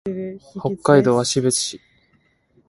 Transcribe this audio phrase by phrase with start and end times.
[0.63, 1.79] 北海道芦別市